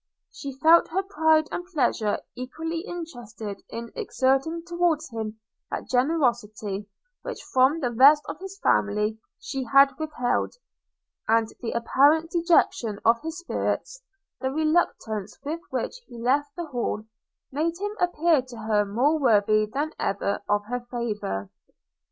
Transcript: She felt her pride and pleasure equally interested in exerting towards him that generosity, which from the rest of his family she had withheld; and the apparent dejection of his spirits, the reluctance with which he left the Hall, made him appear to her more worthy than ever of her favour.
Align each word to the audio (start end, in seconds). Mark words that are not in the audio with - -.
She 0.31 0.53
felt 0.57 0.87
her 0.87 1.03
pride 1.03 1.47
and 1.51 1.63
pleasure 1.63 2.17
equally 2.33 2.79
interested 2.79 3.61
in 3.69 3.91
exerting 3.95 4.63
towards 4.65 5.07
him 5.11 5.39
that 5.69 5.87
generosity, 5.89 6.87
which 7.21 7.43
from 7.53 7.81
the 7.81 7.91
rest 7.91 8.23
of 8.27 8.39
his 8.39 8.57
family 8.63 9.19
she 9.39 9.63
had 9.65 9.95
withheld; 9.99 10.55
and 11.27 11.49
the 11.61 11.73
apparent 11.73 12.31
dejection 12.31 12.99
of 13.05 13.21
his 13.21 13.37
spirits, 13.41 14.01
the 14.39 14.49
reluctance 14.49 15.37
with 15.43 15.59
which 15.69 15.97
he 16.07 16.17
left 16.17 16.55
the 16.55 16.65
Hall, 16.65 17.03
made 17.51 17.77
him 17.77 17.95
appear 17.99 18.41
to 18.41 18.57
her 18.57 18.83
more 18.83 19.19
worthy 19.19 19.67
than 19.71 19.91
ever 19.99 20.41
of 20.49 20.65
her 20.65 20.79
favour. 20.79 21.51